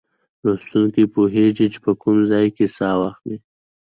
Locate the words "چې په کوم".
1.73-2.17